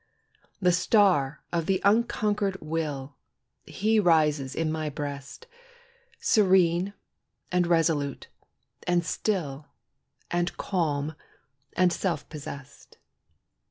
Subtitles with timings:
[0.59, 3.17] The star of the unconquered will,
[3.67, 5.45] He rises in my breast,
[6.19, 6.95] Serene,
[7.51, 8.27] and resolute,
[8.87, 9.67] and still,
[10.31, 11.13] And calm,
[11.73, 12.97] and self possessed.